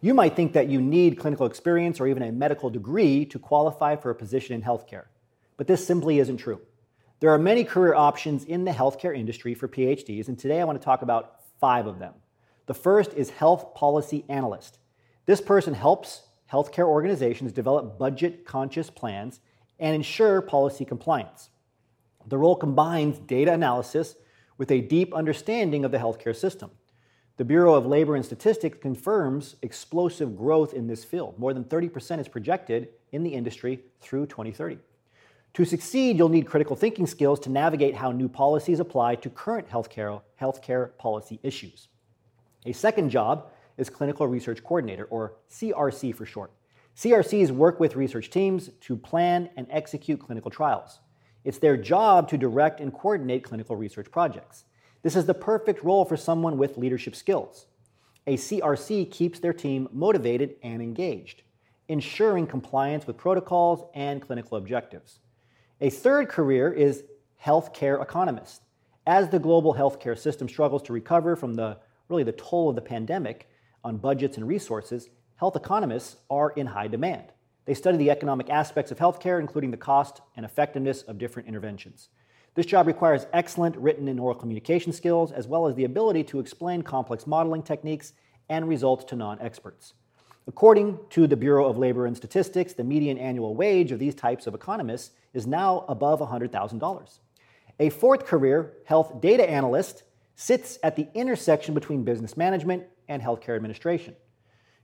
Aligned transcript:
You 0.00 0.12
might 0.12 0.36
think 0.36 0.52
that 0.52 0.68
you 0.68 0.80
need 0.80 1.18
clinical 1.18 1.46
experience 1.46 2.00
or 2.00 2.06
even 2.06 2.22
a 2.22 2.32
medical 2.32 2.68
degree 2.68 3.24
to 3.26 3.38
qualify 3.38 3.96
for 3.96 4.10
a 4.10 4.14
position 4.14 4.54
in 4.54 4.62
healthcare, 4.62 5.06
but 5.56 5.66
this 5.66 5.86
simply 5.86 6.18
isn't 6.18 6.36
true. 6.36 6.60
There 7.20 7.30
are 7.30 7.38
many 7.38 7.64
career 7.64 7.94
options 7.94 8.44
in 8.44 8.64
the 8.64 8.72
healthcare 8.72 9.16
industry 9.16 9.54
for 9.54 9.68
PhDs, 9.68 10.28
and 10.28 10.38
today 10.38 10.60
I 10.60 10.64
want 10.64 10.78
to 10.78 10.84
talk 10.84 11.00
about 11.00 11.40
five 11.58 11.86
of 11.86 11.98
them. 11.98 12.12
The 12.66 12.74
first 12.74 13.14
is 13.14 13.30
Health 13.30 13.74
Policy 13.74 14.24
Analyst. 14.28 14.78
This 15.24 15.40
person 15.40 15.72
helps 15.72 16.22
healthcare 16.52 16.86
organizations 16.86 17.52
develop 17.52 17.98
budget 17.98 18.44
conscious 18.44 18.90
plans 18.90 19.40
and 19.78 19.94
ensure 19.94 20.42
policy 20.42 20.84
compliance. 20.84 21.48
The 22.26 22.38
role 22.38 22.56
combines 22.56 23.18
data 23.18 23.52
analysis 23.52 24.14
with 24.58 24.70
a 24.70 24.80
deep 24.80 25.14
understanding 25.14 25.84
of 25.84 25.90
the 25.92 25.98
healthcare 25.98 26.36
system. 26.36 26.70
The 27.36 27.44
Bureau 27.44 27.74
of 27.74 27.84
Labor 27.84 28.16
and 28.16 28.24
Statistics 28.24 28.78
confirms 28.80 29.56
explosive 29.60 30.38
growth 30.38 30.72
in 30.72 30.86
this 30.86 31.04
field. 31.04 31.38
More 31.38 31.52
than 31.52 31.64
30% 31.64 32.18
is 32.18 32.28
projected 32.28 32.88
in 33.12 33.22
the 33.22 33.34
industry 33.34 33.80
through 34.00 34.24
2030. 34.26 34.78
To 35.52 35.64
succeed, 35.66 36.16
you'll 36.16 36.30
need 36.30 36.46
critical 36.46 36.76
thinking 36.76 37.06
skills 37.06 37.38
to 37.40 37.50
navigate 37.50 37.94
how 37.94 38.10
new 38.10 38.28
policies 38.28 38.80
apply 38.80 39.16
to 39.16 39.28
current 39.28 39.68
healthcare, 39.68 40.22
healthcare 40.40 40.96
policy 40.96 41.38
issues. 41.42 41.88
A 42.64 42.72
second 42.72 43.10
job 43.10 43.50
is 43.76 43.90
Clinical 43.90 44.26
Research 44.26 44.64
Coordinator, 44.64 45.04
or 45.04 45.34
CRC 45.50 46.14
for 46.14 46.24
short. 46.24 46.52
CRCs 46.96 47.50
work 47.50 47.78
with 47.78 47.96
research 47.96 48.30
teams 48.30 48.70
to 48.80 48.96
plan 48.96 49.50
and 49.58 49.66
execute 49.68 50.20
clinical 50.20 50.50
trials. 50.50 51.00
It's 51.44 51.58
their 51.58 51.76
job 51.76 52.30
to 52.30 52.38
direct 52.38 52.80
and 52.80 52.94
coordinate 52.94 53.44
clinical 53.44 53.76
research 53.76 54.10
projects. 54.10 54.64
This 55.06 55.14
is 55.14 55.26
the 55.26 55.34
perfect 55.34 55.84
role 55.84 56.04
for 56.04 56.16
someone 56.16 56.58
with 56.58 56.78
leadership 56.78 57.14
skills. 57.14 57.66
A 58.26 58.36
CRC 58.36 59.08
keeps 59.08 59.38
their 59.38 59.52
team 59.52 59.88
motivated 59.92 60.56
and 60.64 60.82
engaged, 60.82 61.42
ensuring 61.86 62.48
compliance 62.48 63.06
with 63.06 63.16
protocols 63.16 63.84
and 63.94 64.20
clinical 64.20 64.58
objectives. 64.58 65.20
A 65.80 65.90
third 65.90 66.28
career 66.28 66.72
is 66.72 67.04
healthcare 67.40 68.02
economist. 68.02 68.62
As 69.06 69.28
the 69.28 69.38
global 69.38 69.74
healthcare 69.74 70.18
system 70.18 70.48
struggles 70.48 70.82
to 70.82 70.92
recover 70.92 71.36
from 71.36 71.54
the 71.54 71.78
really 72.08 72.24
the 72.24 72.32
toll 72.32 72.70
of 72.70 72.74
the 72.74 72.82
pandemic 72.82 73.48
on 73.84 73.98
budgets 73.98 74.36
and 74.36 74.48
resources, 74.48 75.08
health 75.36 75.54
economists 75.54 76.16
are 76.30 76.50
in 76.50 76.66
high 76.66 76.88
demand. 76.88 77.26
They 77.64 77.74
study 77.74 77.96
the 77.96 78.10
economic 78.10 78.50
aspects 78.50 78.90
of 78.90 78.98
healthcare, 78.98 79.38
including 79.38 79.70
the 79.70 79.76
cost 79.76 80.20
and 80.34 80.44
effectiveness 80.44 81.02
of 81.02 81.18
different 81.18 81.46
interventions. 81.46 82.08
This 82.56 82.64
job 82.64 82.86
requires 82.86 83.26
excellent 83.34 83.76
written 83.76 84.08
and 84.08 84.18
oral 84.18 84.34
communication 84.34 84.90
skills, 84.90 85.30
as 85.30 85.46
well 85.46 85.66
as 85.66 85.74
the 85.74 85.84
ability 85.84 86.24
to 86.24 86.40
explain 86.40 86.80
complex 86.80 87.26
modeling 87.26 87.62
techniques 87.62 88.14
and 88.48 88.66
results 88.66 89.04
to 89.04 89.16
non 89.16 89.38
experts. 89.42 89.92
According 90.46 90.98
to 91.10 91.26
the 91.26 91.36
Bureau 91.36 91.68
of 91.68 91.76
Labor 91.76 92.06
and 92.06 92.16
Statistics, 92.16 92.72
the 92.72 92.82
median 92.82 93.18
annual 93.18 93.54
wage 93.54 93.92
of 93.92 93.98
these 93.98 94.14
types 94.14 94.46
of 94.46 94.54
economists 94.54 95.10
is 95.34 95.46
now 95.46 95.84
above 95.86 96.20
$100,000. 96.20 97.18
A 97.78 97.90
fourth 97.90 98.24
career, 98.24 98.72
health 98.86 99.20
data 99.20 99.48
analyst, 99.48 100.04
sits 100.34 100.78
at 100.82 100.96
the 100.96 101.08
intersection 101.12 101.74
between 101.74 102.04
business 102.04 102.38
management 102.38 102.84
and 103.06 103.20
healthcare 103.20 103.56
administration. 103.56 104.16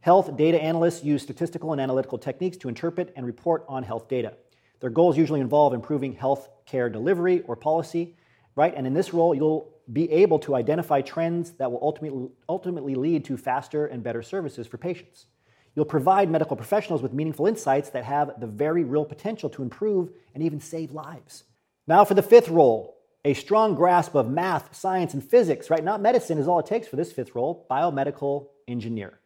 Health 0.00 0.36
data 0.36 0.62
analysts 0.62 1.02
use 1.02 1.22
statistical 1.22 1.72
and 1.72 1.80
analytical 1.80 2.18
techniques 2.18 2.56
to 2.58 2.68
interpret 2.68 3.12
and 3.16 3.26
report 3.26 3.64
on 3.66 3.82
health 3.82 4.08
data. 4.08 4.34
Their 4.80 4.90
goals 4.90 5.16
usually 5.16 5.40
involve 5.40 5.72
improving 5.72 6.12
health 6.12 6.48
care 6.66 6.88
delivery 6.88 7.42
or 7.42 7.56
policy, 7.56 8.16
right? 8.54 8.74
And 8.74 8.86
in 8.86 8.94
this 8.94 9.14
role, 9.14 9.34
you'll 9.34 9.72
be 9.92 10.10
able 10.10 10.38
to 10.40 10.54
identify 10.54 11.00
trends 11.00 11.52
that 11.52 11.70
will 11.70 11.78
ultimately, 11.80 12.28
ultimately 12.48 12.94
lead 12.94 13.24
to 13.26 13.36
faster 13.36 13.86
and 13.86 14.02
better 14.02 14.22
services 14.22 14.66
for 14.66 14.78
patients. 14.78 15.26
You'll 15.74 15.84
provide 15.84 16.30
medical 16.30 16.56
professionals 16.56 17.02
with 17.02 17.12
meaningful 17.12 17.46
insights 17.46 17.90
that 17.90 18.04
have 18.04 18.40
the 18.40 18.46
very 18.46 18.82
real 18.82 19.04
potential 19.04 19.50
to 19.50 19.62
improve 19.62 20.10
and 20.34 20.42
even 20.42 20.60
save 20.60 20.92
lives. 20.92 21.44
Now, 21.86 22.04
for 22.04 22.14
the 22.14 22.22
fifth 22.22 22.48
role, 22.48 22.96
a 23.24 23.34
strong 23.34 23.74
grasp 23.74 24.14
of 24.14 24.30
math, 24.30 24.74
science, 24.74 25.12
and 25.12 25.22
physics, 25.22 25.68
right? 25.68 25.84
Not 25.84 26.00
medicine 26.00 26.38
is 26.38 26.48
all 26.48 26.60
it 26.60 26.66
takes 26.66 26.88
for 26.88 26.96
this 26.96 27.12
fifth 27.12 27.34
role 27.34 27.66
biomedical 27.70 28.46
engineer. 28.66 29.20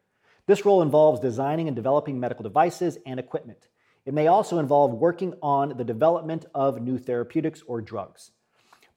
This 0.46 0.64
role 0.64 0.82
involves 0.82 1.20
designing 1.20 1.68
and 1.68 1.76
developing 1.76 2.18
medical 2.18 2.42
devices 2.42 2.98
and 3.06 3.20
equipment. 3.20 3.68
It 4.10 4.14
may 4.14 4.26
also 4.26 4.58
involve 4.58 4.92
working 4.92 5.34
on 5.40 5.76
the 5.76 5.84
development 5.84 6.44
of 6.52 6.82
new 6.82 6.98
therapeutics 6.98 7.62
or 7.68 7.80
drugs. 7.80 8.32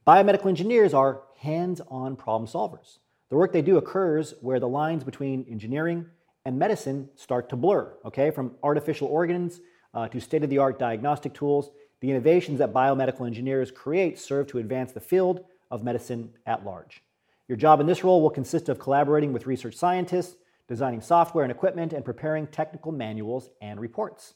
Biomedical 0.07 0.47
engineers 0.47 0.91
are 0.91 1.22
hands 1.38 1.81
on 1.88 2.16
problem 2.16 2.50
solvers. 2.50 2.97
The 3.29 3.35
work 3.35 3.53
they 3.53 3.62
do 3.62 3.78
occurs 3.78 4.34
where 4.41 4.59
the 4.59 4.68
lines 4.68 5.03
between 5.03 5.46
engineering 5.47 6.07
and 6.46 6.57
medicine 6.57 7.09
start 7.13 7.47
to 7.50 7.56
blur, 7.56 7.94
okay? 8.03 8.31
From 8.31 8.56
artificial 8.63 9.07
organs 9.07 9.62
uh, 9.94 10.07
to 10.07 10.19
state 10.19 10.44
of 10.44 10.50
the 10.50 10.57
art 10.57 10.79
diagnostic 10.79 11.35
tools, 11.35 11.69
the 12.00 12.09
innovations 12.09 12.57
that 12.57 12.73
biomedical 12.73 13.28
engineers 13.28 13.69
create 13.69 14.18
serve 14.18 14.47
to 14.47 14.57
advance 14.57 14.94
the 14.94 15.00
field 15.00 15.46
of 15.69 15.84
medicine 15.84 16.34
at 16.47 16.66
large. 16.66 17.03
Your 17.47 17.56
job 17.56 17.79
in 17.79 17.85
this 17.85 18.03
role 18.03 18.23
will 18.23 18.31
consist 18.31 18.68
of 18.68 18.79
collaborating 18.79 19.31
with 19.31 19.46
research 19.46 19.75
scientists 19.75 20.38
designing 20.68 21.02
software 21.02 21.44
and 21.44 21.52
equipment, 21.52 21.94
and 21.94 22.03
preparing 22.03 22.47
technical 22.47 22.91
manuals 22.91 23.52
and 23.62 23.79
reports. 23.79 24.34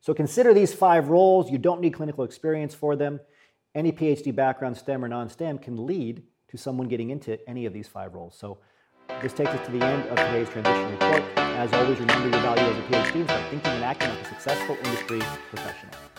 So 0.00 0.14
consider 0.14 0.54
these 0.54 0.72
five 0.72 1.08
roles. 1.08 1.50
You 1.50 1.58
don't 1.58 1.80
need 1.80 1.94
clinical 1.94 2.24
experience 2.24 2.74
for 2.74 2.96
them. 2.96 3.20
Any 3.74 3.92
PhD 3.92 4.34
background, 4.34 4.76
STEM 4.76 5.04
or 5.04 5.08
non 5.08 5.28
STEM, 5.28 5.58
can 5.58 5.86
lead 5.86 6.22
to 6.48 6.56
someone 6.56 6.88
getting 6.88 7.10
into 7.10 7.38
any 7.48 7.66
of 7.66 7.72
these 7.72 7.86
five 7.86 8.14
roles. 8.14 8.36
So 8.36 8.58
this 9.22 9.32
takes 9.32 9.50
us 9.50 9.64
to 9.66 9.72
the 9.72 9.84
end 9.84 10.08
of 10.08 10.16
today's 10.16 10.48
transition 10.48 10.90
report. 10.92 11.22
As 11.36 11.72
always, 11.74 11.98
remember 12.00 12.28
your 12.30 12.40
value 12.40 12.62
as 12.62 12.78
a 12.78 12.82
PhD 12.82 13.14
and 13.16 13.24
start 13.24 13.50
thinking 13.50 13.72
and 13.72 13.84
acting 13.84 14.08
like 14.08 14.20
a 14.20 14.24
successful 14.24 14.76
industry 14.84 15.20
professional. 15.50 16.09